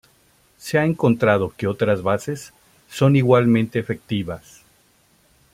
Se 0.57 0.79
ha 0.79 0.85
encontrado 0.85 1.53
que 1.55 1.67
otras 1.67 2.01
bases 2.01 2.53
son 2.89 3.15
igualmente 3.15 3.77
efectivas. 3.77 4.63